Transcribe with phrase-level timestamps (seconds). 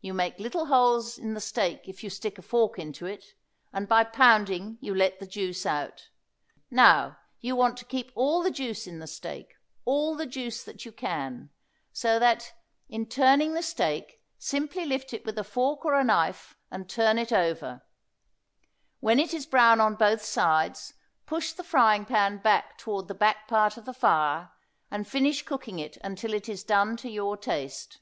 [0.00, 3.36] You make little holes in the steak if you stick a fork into it,
[3.72, 6.08] and by pounding you let the juice out.
[6.68, 9.54] Now, you want to keep all the juice in the steak,
[9.84, 11.50] all the juice that you can;
[11.92, 12.54] so that,
[12.88, 17.30] in turning the steak simply lift it with a fork or knife and turn it
[17.30, 17.82] over;
[18.98, 23.46] when it is brown on both sides push the frying pan back toward the back
[23.46, 24.50] part of the fire,
[24.90, 28.00] and finish cooking it until it is done to your taste.